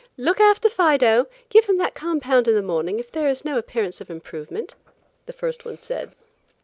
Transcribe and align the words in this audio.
"Look 0.17 0.39
after 0.39 0.67
Fido. 0.67 1.27
Give 1.49 1.65
him 1.65 1.77
that 1.77 1.93
compound 1.93 2.47
in 2.47 2.55
the 2.55 2.63
morning 2.63 2.97
if 2.97 3.11
there 3.11 3.27
is 3.29 3.45
no 3.45 3.59
appearance 3.59 4.01
of 4.01 4.09
improvement," 4.09 4.73
the 5.27 5.31
first 5.31 5.63
one 5.63 5.77
said. 5.77 6.11